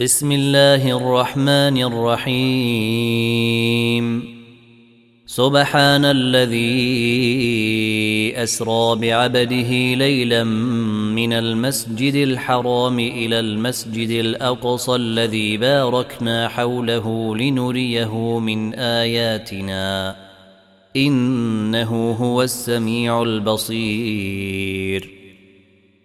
بسم 0.00 0.32
الله 0.32 0.96
الرحمن 0.96 1.82
الرحيم. 1.82 2.34
سبحان 5.26 6.04
الذي 6.04 6.82
أسرى 8.42 8.96
بعبده 8.96 9.94
ليلا 9.94 10.44
من 11.14 11.32
المسجد 11.32 12.14
الحرام 12.14 12.98
إلى 12.98 13.40
المسجد 13.40 14.10
الأقصى 14.10 14.94
الذي 14.94 15.56
باركنا 15.56 16.48
حوله 16.48 17.36
لنريه 17.36 18.38
من 18.38 18.74
آياتنا. 18.74 20.16
إنه 20.96 22.10
هو 22.10 22.42
السميع 22.42 23.22
البصير. 23.22 25.10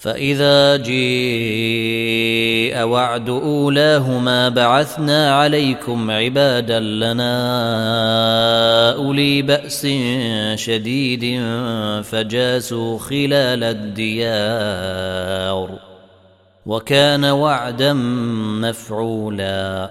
فإذا 0.00 0.76
جيء 0.76 1.00
وعد 2.82 3.28
أولاهما 3.28 4.48
بعثنا 4.48 5.34
عليكم 5.34 6.10
عبادا 6.10 6.80
لنا 6.80 7.32
أولي 8.92 9.42
بأس 9.42 9.86
شديد 10.54 11.42
فجاسوا 12.02 12.98
خلال 12.98 13.64
الديار 13.64 15.70
وكان 16.66 17.24
وعدا 17.24 17.92
مفعولا 18.62 19.90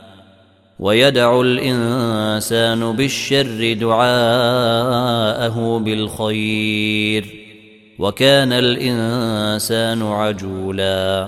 ويدعو 0.81 1.41
الإنسان 1.41 2.95
بالشر 2.95 3.73
دعاءه 3.73 5.57
بالخير 5.79 7.25
وكان 7.99 8.53
الإنسان 8.53 10.01
عجولا. 10.03 11.27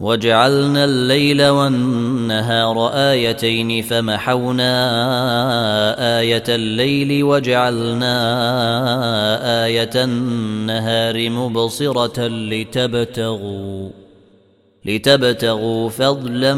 وجعلنا 0.00 0.84
الليل 0.84 1.48
والنهار 1.48 2.90
آيتين 2.94 3.82
فمحونا 3.82 4.74
آية 6.20 6.44
الليل 6.48 7.24
وجعلنا 7.24 8.14
آية 9.64 9.90
النهار 9.94 11.30
مبصرة 11.30 12.28
لتبتغوا. 12.28 14.03
لتبتغوا 14.84 15.88
فضلا 15.88 16.54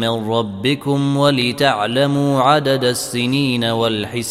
من 0.00 0.30
ربكم 0.32 1.16
ولتعلموا 1.16 2.40
عدد 2.40 2.84
السنين 2.84 3.64
والحساب 3.64 4.30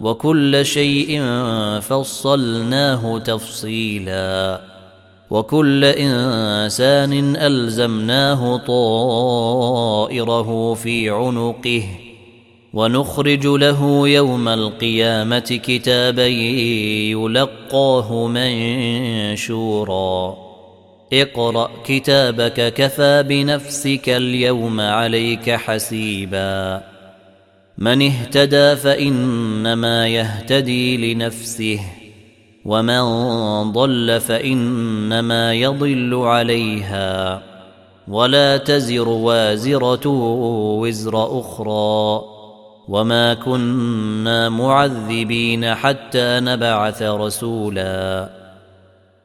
وكل 0.00 0.66
شيء 0.66 1.22
فصلناه 1.80 3.18
تفصيلا 3.18 4.60
وكل 5.30 5.84
إنسان 5.84 7.36
ألزمناه 7.36 8.56
طائره 8.56 9.94
في 10.74 11.10
عنقه 11.10 11.82
ونخرج 12.72 13.46
له 13.46 14.08
يوم 14.08 14.48
القيامة 14.48 15.60
كتابا 15.64 16.26
يلقاه 17.12 18.26
منشورا 19.36 20.47
اقرأ 21.12 21.70
كتابك 21.84 22.74
كفى 22.74 23.22
بنفسك 23.22 24.08
اليوم 24.08 24.80
عليك 24.80 25.50
حسيبا. 25.50 26.82
من 27.78 28.02
اهتدى 28.02 28.76
فإنما 28.76 30.08
يهتدي 30.08 31.14
لنفسه 31.14 31.80
ومن 32.64 33.02
ضل 33.72 34.20
فإنما 34.20 35.54
يضل 35.54 36.14
عليها. 36.14 37.42
ولا 38.08 38.56
تزر 38.56 39.08
وازرة 39.08 40.08
وزر 40.80 41.40
أخرى. 41.40 42.22
وما 42.88 43.34
كنا 43.34 44.48
معذبين 44.48 45.74
حتى 45.74 46.40
نبعث 46.40 47.02
رسولا. 47.02 48.37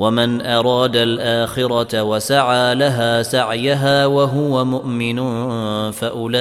ومن 0.00 0.40
أراد 0.46 0.96
الآخرة 0.96 2.02
وسعى 2.02 2.74
لها 2.74 3.22
سعيها 3.22 4.06
وهو 4.06 4.64
مؤمن 4.64 5.20
فأولئك 5.92 6.40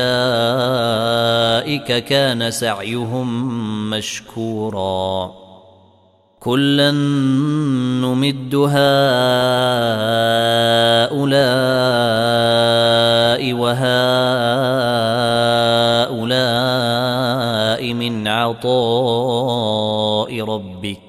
كان 2.05 2.51
سعيهم 2.51 3.89
مشكورا. 3.89 5.31
كلا 6.39 6.91
نمد 8.01 8.55
هؤلاء 8.55 8.79
وهؤلاء 13.53 13.93
من 17.93 18.27
عطاء 18.27 18.71
ربك. 20.41 21.08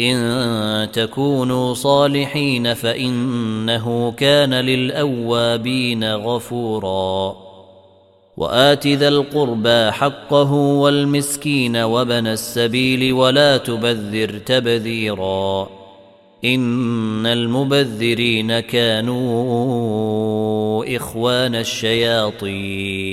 إن 0.00 0.92
تكونوا 0.92 1.74
صالحين 1.74 2.74
فإنه 2.74 4.10
كان 4.10 4.54
للأوابين 4.54 6.14
غفورا. 6.14 7.36
وآت 8.36 8.86
ذا 8.86 9.08
القربى 9.08 9.90
حقه 9.90 10.52
والمسكين 10.52 11.76
وبن 11.76 12.26
السبيل 12.26 13.12
ولا 13.12 13.56
تبذر 13.56 14.38
تبذيرا. 14.38 15.68
إن 16.44 17.26
المبذرين 17.26 18.60
كانوا 18.60 19.36
إخوان 20.96 21.54
الشياطين. 21.54 23.08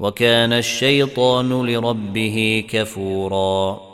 وكان 0.00 0.52
الشيطان 0.52 1.66
لربه 1.66 2.64
كفورا. 2.68 3.93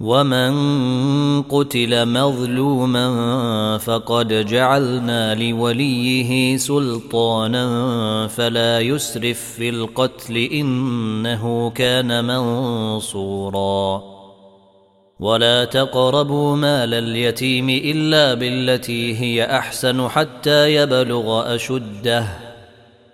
ومن 0.00 0.52
قتل 1.42 2.08
مظلوما 2.08 3.78
فقد 3.78 4.46
جعلنا 4.46 5.34
لوليه 5.34 6.56
سلطانا 6.56 8.26
فلا 8.26 8.80
يسرف 8.80 9.40
في 9.56 9.68
القتل 9.68 10.36
انه 10.36 11.70
كان 11.70 12.24
منصورا 12.24 14.02
ولا 15.20 15.64
تقربوا 15.64 16.56
مال 16.56 16.94
اليتيم 16.94 17.68
الا 17.70 18.34
بالتي 18.34 19.20
هي 19.20 19.44
احسن 19.58 20.08
حتى 20.08 20.74
يبلغ 20.74 21.54
اشده 21.54 22.26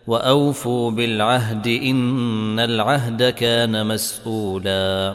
واوفوا 0.06 0.90
بالعهد 0.90 1.66
ان 1.66 2.60
العهد 2.60 3.22
كان 3.22 3.86
مسؤولا 3.86 5.14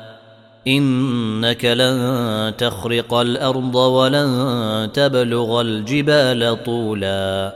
إنك 0.67 1.65
لن 1.65 2.53
تخرق 2.57 3.13
الأرض 3.13 3.75
ولن 3.75 4.89
تبلغ 4.93 5.61
الجبال 5.61 6.63
طولا. 6.63 7.55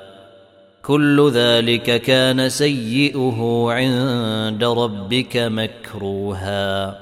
كل 0.84 1.32
ذلك 1.32 2.02
كان 2.02 2.50
سيئه 2.50 3.66
عند 3.70 4.64
ربك 4.64 5.38
مكروها. 5.38 7.00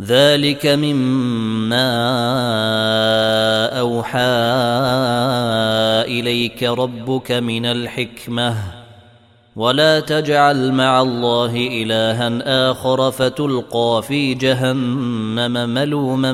ذلك 0.00 0.66
مما 0.66 1.88
أوحى 3.80 4.18
إليك 6.06 6.62
ربك 6.62 7.32
من 7.32 7.66
الحكمة. 7.66 8.81
ولا 9.56 10.00
تجعل 10.00 10.72
مع 10.72 11.02
الله 11.02 11.56
إلها 11.56 12.70
آخر 12.70 13.10
فتلقى 13.10 14.02
في 14.08 14.34
جهنم 14.34 15.68
ملوما 15.68 16.32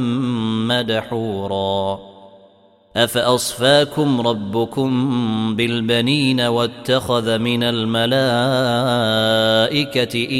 مدحورا. 0.68 1.98
أفأصفاكم 2.96 4.20
ربكم 4.20 5.16
بالبنين 5.56 6.40
واتخذ 6.40 7.38
من 7.38 7.62
الملائكة 7.62 8.44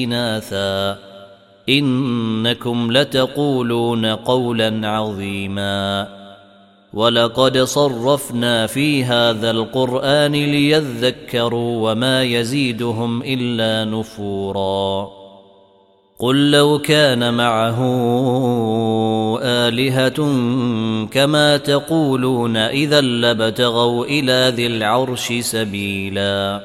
إناثا؟ 0.04 0.98
إنكم 1.68 2.92
لتقولون 2.92 4.06
قولا 4.06 4.88
عظيما. 4.88 6.17
ولقد 6.94 7.58
صرفنا 7.58 8.66
في 8.66 9.04
هذا 9.04 9.50
القران 9.50 10.32
ليذكروا 10.32 11.90
وما 11.90 12.22
يزيدهم 12.22 13.22
الا 13.22 13.90
نفورا 13.90 15.08
قل 16.18 16.50
لو 16.50 16.78
كان 16.78 17.34
معه 17.34 17.78
الهه 19.42 20.16
كما 21.10 21.56
تقولون 21.56 22.56
اذا 22.56 23.00
لابتغوا 23.00 24.04
إلى 24.04 24.52
ذي 24.56 24.66
العرش 24.66 25.32
سبيلا 25.32 26.60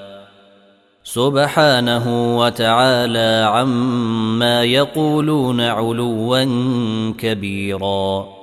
سبحانه 1.04 2.38
وتعالى 2.38 3.48
عما 3.48 4.64
يقولون 4.64 5.62
علوا 5.62 6.44
كبيرا 7.18 8.43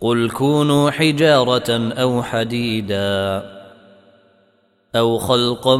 قل 0.00 0.30
كونوا 0.30 0.90
حجارة 0.90 1.92
أو 1.92 2.22
حديدا 2.22 3.42
أو 4.96 5.18
خلقا 5.18 5.76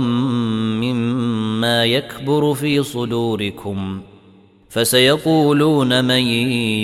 مما 0.77 1.85
يكبر 1.85 2.55
في 2.55 2.83
صدوركم. 2.83 4.03
فسيقولون 4.73 6.05
من 6.05 6.27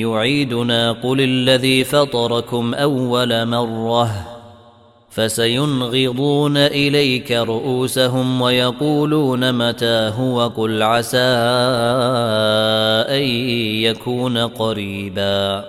يعيدنا 0.05 0.93
قل 0.93 1.21
الذي 1.21 1.85
فطركم 1.85 2.75
أول 2.75 3.47
مرة 3.47 4.11
فسينغضون 5.11 6.57
إليك 6.57 7.33
رؤوسهم 7.33 8.41
ويقولون 8.41 9.53
متى 9.53 10.13
هو 10.19 10.47
قل 10.47 10.83
عسى 10.83 11.19
أن 13.09 13.23
يكون 13.83 14.39
قريبا 14.39 15.65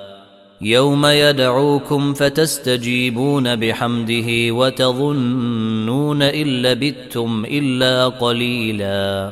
يوم 0.61 1.05
يدعوكم 1.05 2.13
فتستجيبون 2.13 3.55
بحمده 3.55 4.53
وتظنون 4.53 6.21
إن 6.21 6.47
لبثتم 6.61 7.45
إلا 7.45 8.07
قليلا 8.07 9.31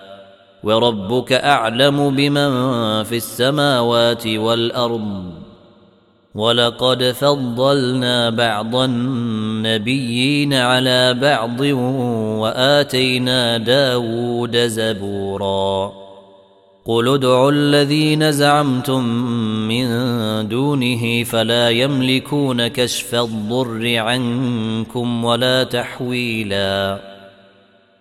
وربك 0.63 1.33
أعلم 1.33 2.15
بمن 2.15 2.51
في 3.03 3.17
السماوات 3.17 4.27
والأرض. 4.27 5.31
ولقد 6.35 7.03
فضلنا 7.03 8.29
بعض 8.29 8.75
النبيين 8.75 10.53
على 10.53 11.13
بعض 11.13 11.61
وآتينا 12.41 13.57
داود 13.57 14.57
زبورا. 14.57 15.91
قل 16.85 17.07
ادعوا 17.07 17.51
الذين 17.51 18.31
زعمتم 18.31 19.03
من 19.67 19.87
دونه 20.47 21.23
فلا 21.23 21.69
يملكون 21.69 22.67
كشف 22.67 23.15
الضر 23.15 23.97
عنكم 23.97 25.25
ولا 25.25 25.63
تحويلا. 25.63 27.10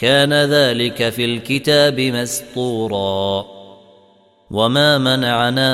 كان 0.00 0.32
ذلك 0.32 1.08
في 1.08 1.24
الكتاب 1.24 2.00
مسطورا. 2.00 3.44
وما 4.50 4.98
منعنا 4.98 5.70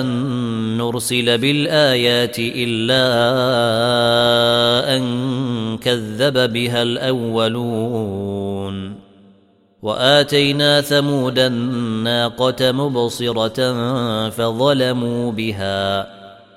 أن 0.00 0.06
نرسل 0.76 1.38
بالآيات 1.38 2.36
إلا 2.38 3.06
أن 4.96 5.78
كذب 5.78 6.52
بها 6.52 6.82
الأولون. 6.82 8.26
وآتينا 9.82 10.80
ثمود 10.80 11.38
الناقة 11.38 12.72
مبصرة 12.72 13.58
فظلموا 14.28 15.32
بها. 15.32 16.06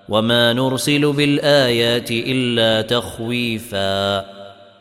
وما 0.10 0.54
نرسل 0.54 1.14
بالآيات 1.14 2.12
إلا 2.12 2.82
تخويفا. 2.82 4.39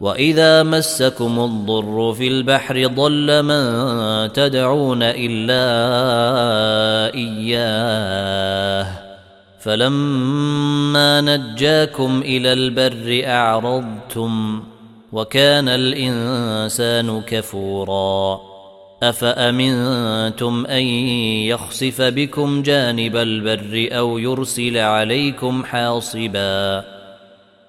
واذا 0.00 0.62
مسكم 0.62 1.40
الضر 1.40 2.14
في 2.14 2.28
البحر 2.28 2.86
ضل 2.86 3.42
من 3.42 4.32
تدعون 4.32 5.02
الا 5.02 5.64
اياه 7.14 8.86
فلما 9.60 11.20
نجاكم 11.20 12.22
إلى 12.24 12.52
البر 12.52 13.22
اعرضتم 13.30 14.62
وكان 15.12 15.68
الانسان 15.68 17.20
كفورا 17.20 18.40
افامنتم 19.02 20.66
ان 20.66 20.82
يخسف 21.46 22.02
بكم 22.02 22.62
جانب 22.62 23.16
البر 23.16 23.88
أو 23.92 24.18
يرسل 24.18 24.78
عليكم 24.78 25.64
حاصبا 25.64 26.97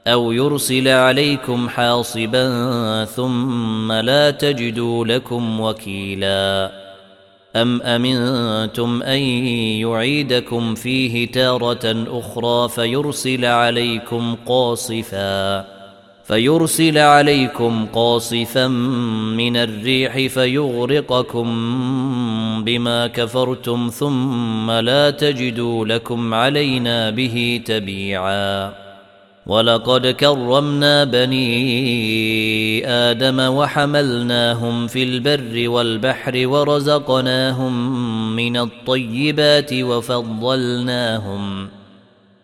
أو 0.08 0.32
يرسل 0.32 0.88
عليكم 0.88 1.70
حاصبا 1.70 3.06
ثم 3.06 3.92
لا 3.92 4.32
تجدوا 4.32 5.06
لكم 5.06 5.60
وكيلا. 5.60 6.72
أم 7.56 7.82
أمنتم 7.82 9.04
أن 9.04 9.20
يعيدكم 9.82 10.76
فيه 10.76 11.32
تارة 11.32 12.06
أخرى 12.08 12.70
فيرسل 12.70 13.46
عليكم 13.46 14.36
قاصفا 14.46 15.66
فيرسل 16.24 16.98
عليكم 16.98 17.86
قاصفا 17.94 18.68
من 19.38 19.58
الريح 19.58 20.34
فيغرقكم 20.34 21.48
بما 22.64 23.08
كفرتم 23.08 23.90
ثم 23.94 24.72
لا 24.72 25.10
تجدوا 25.10 25.86
لكم 25.86 26.34
علينا 26.34 27.10
به 27.10 27.62
تبيعا. 27.66 28.88
ولقد 29.45 30.08
كرمنا 30.08 31.04
بني 31.04 32.88
آدم 32.88 33.39
وحملناهم 33.39 34.88
في 34.88 35.04
البر 35.04 35.69
والبحر 35.69 36.47
ورزقناهم 36.47 37.75
من 38.36 38.58
الطيبات 38.58 39.73
وفضلناهم 39.73 41.67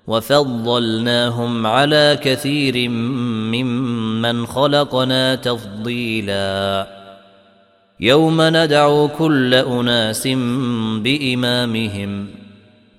وفضلناهم 0.07 1.67
على 1.67 2.19
كثير 2.21 2.89
ممن 2.89 4.45
خلقنا 4.45 5.35
تفضيلا. 5.35 6.87
يوم 7.99 8.37
ندعو 8.41 9.07
كل 9.07 9.53
أناس 9.53 10.27
بإمامهم 10.97 12.27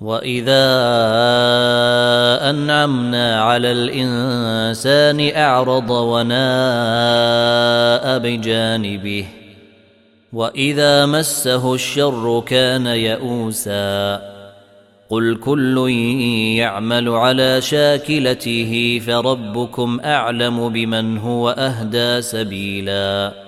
واذا 0.00 0.68
انعمنا 2.50 3.42
على 3.42 3.72
الانسان 3.72 5.36
اعرض 5.36 5.90
وناء 5.90 6.38
بجانبه 8.18 9.26
واذا 10.32 11.06
مسه 11.06 11.74
الشر 11.74 12.42
كان 12.46 12.86
يئوسا 12.86 14.22
قل 15.10 15.36
كل 15.36 15.90
يعمل 16.58 17.08
على 17.08 17.60
شاكلته 17.60 19.02
فربكم 19.06 20.00
اعلم 20.04 20.68
بمن 20.68 21.18
هو 21.18 21.50
اهدى 21.50 22.22
سبيلا 22.22 23.47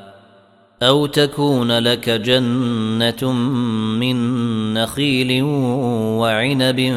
أو 0.83 1.05
تكون 1.05 1.79
لك 1.79 2.09
جنة 2.09 3.31
من 3.99 4.73
نخيل 4.73 5.43
وعنب 6.21 6.95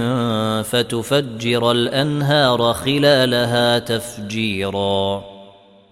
فتفجر 0.64 1.70
الأنهار 1.70 2.72
خلالها 2.72 3.78
تفجيرا. 3.78 5.24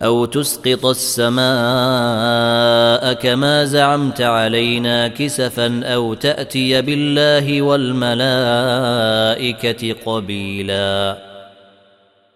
أو 0.02 0.24
تسقط 0.24 0.86
السماء 0.86 1.42
كما 3.12 3.64
زعمت 3.64 4.20
علينا 4.20 5.08
كسفا 5.08 5.80
أو 5.84 6.14
تأتي 6.14 6.82
بالله 6.82 7.62
والملائكة 7.62 8.12
قبيلاً. 10.06 11.32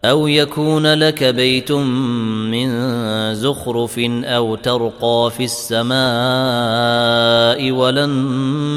أو 0.04 0.26
يكون 0.26 0.94
لك 0.94 1.24
بيت 1.24 1.70
زخرف 3.32 3.98
أو 4.24 4.54
ترقى 4.54 5.30
في 5.36 5.44
السماء 5.44 5.96
ولن 7.70 8.10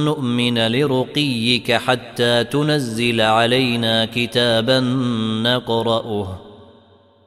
نؤمن 0.06 0.68
لرقيك 0.68 1.72
حتى 1.72 2.44
تنزل 2.44 3.22
علينا 3.22 4.06
كتابا 4.06 4.80
نقرأه. 5.44 6.40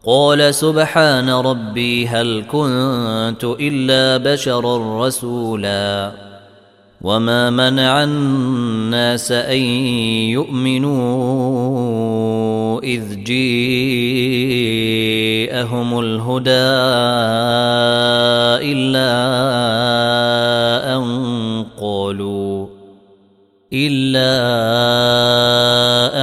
قال 0.07 0.55
سبحان 0.55 1.31
ربي 1.31 2.07
هل 2.07 2.45
كنت 2.51 3.45
إلا 3.45 4.33
بشرا 4.33 5.07
رسولا. 5.07 6.13
وما 7.03 7.51
منع 7.51 8.05
الناس 8.05 9.33
أن 9.33 9.59
يؤمنون 10.31 11.73
إذ 12.85 13.25
جيءهم 15.43 15.99
الهدى 15.99 16.71
إلا 18.73 19.13
أن 20.97 21.05
قالوا 21.81 22.67
إلا 23.73 24.33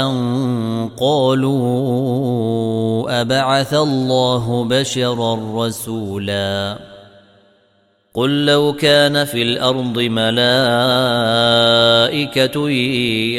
أن 0.02 0.90
قالوا 1.00 1.62
أبعث 3.22 3.74
الله 3.74 4.66
بشرا 4.66 5.66
رسولا 5.66 6.90
قل 8.14 8.46
لو 8.46 8.74
كان 8.74 9.26
في 9.26 9.42
الأرض 9.42 10.00
ملائكه 10.00 10.50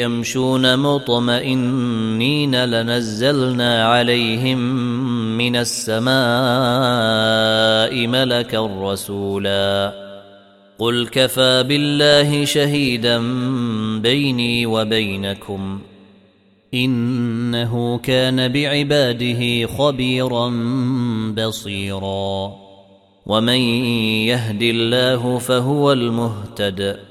يمشون 0.01 0.79
مطمئنين 0.79 2.65
لنزلنا 2.65 3.85
عليهم 3.85 4.59
من 5.41 5.55
السماء 5.55 6.11
ملكا 8.07 8.69
رسولا. 8.81 9.93
قل 10.79 11.07
كفى 11.07 11.63
بالله 11.63 12.45
شهيدا 12.45 13.17
بيني 13.99 14.65
وبينكم. 14.65 15.81
إنه 16.73 17.97
كان 17.97 18.47
بعباده 18.47 19.67
خبيرا 19.67 20.49
بصيرا. 21.37 22.55
ومن 23.25 23.59
يهد 24.27 24.61
الله 24.61 25.37
فهو 25.37 25.91
المهتد. 25.91 27.10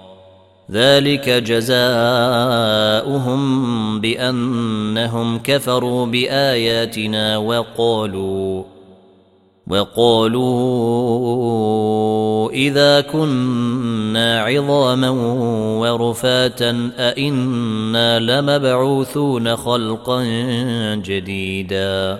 ذلك 0.71 1.29
جزاؤهم 1.29 1.81
بأنهم 4.01 5.39
كفروا 5.39 6.05
بآياتنا 6.05 7.37
وقالوا 7.37 8.63
وقالوا 9.67 11.21
إذا 12.51 13.01
كنا 13.01 14.41
عظاما 14.41 15.09
ورفاتا 15.79 16.91
أئنا 16.97 18.19
لمبعوثون 18.19 19.55
خلقا 19.55 20.23
جديدا 20.95 22.19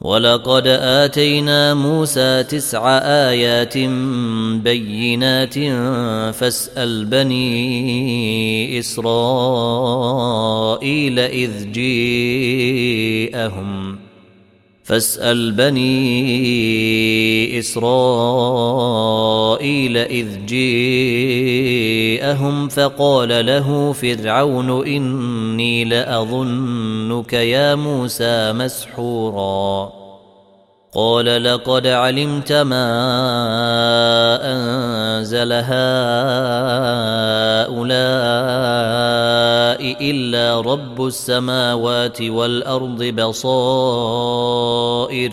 ولقد 0.00 0.66
آتينا 0.66 1.74
موسى 1.74 2.42
تسع 2.42 2.98
آيات 2.98 3.78
بينات 4.62 5.54
فاسأل 6.34 7.04
بني 7.04 8.78
إسرائيل 8.78 9.18
إذ 11.18 11.72
جيءهم. 11.72 12.98
فاسأل 14.84 15.52
بني 15.52 15.98
إسرائيل 17.58 18.76
إذ 19.96 20.46
جيءهم. 20.46 21.57
فقال 22.68 23.46
له 23.46 23.92
فرعون 23.92 24.86
إني 24.86 25.84
لأظنك 25.84 27.32
يا 27.32 27.74
موسى 27.74 28.52
مسحورا. 28.52 29.92
قال 30.94 31.44
لقد 31.44 31.86
علمت 31.86 32.52
ما 32.52 32.88
أنزل 34.42 35.52
هؤلاء 35.52 35.68
إلا 40.10 40.60
رب 40.60 41.06
السماوات 41.06 42.22
والأرض 42.22 43.04
بصائر. 43.04 45.32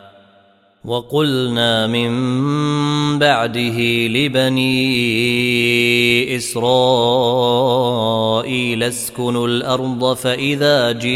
وقلنا 0.85 1.87
من 1.87 2.11
بعده 3.19 4.07
لبني 4.07 4.77
إسرائيل 6.37 7.63
اسكنوا 8.83 9.47
الأرض 9.47 10.13
فإذا 10.13 10.91
جيء 10.91 11.11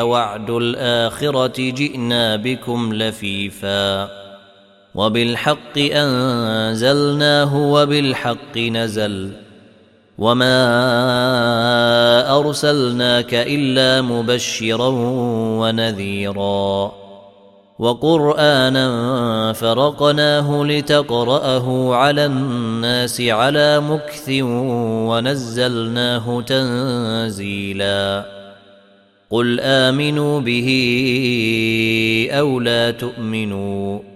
وعد 0.00 0.50
الآخرة 0.50 1.70
جئنا 1.70 2.36
بكم 2.36 2.94
لفيفا 2.94 4.10
وبالحق 4.94 5.78
أنزلناه 5.78 7.56
وبالحق 7.56 8.58
نزل 8.58 9.32
وما 10.18 10.56
أرسلناك 12.38 13.34
إلا 13.34 14.02
مبشرا 14.02 14.88
ونذيرا 15.60 17.05
وقرآنا 17.78 19.52
فرقناه 19.52 20.64
لتقرأه 20.64 21.94
على 21.94 22.26
الناس 22.26 23.20
على 23.20 23.80
مكث 23.80 24.28
ونزلناه 25.08 26.40
تنزيلا. 26.40 28.26
قل 29.30 29.60
آمنوا 29.60 30.40
به 30.40 30.68
أو 32.32 32.60
لا 32.60 32.90
تؤمنوا. 32.90 34.15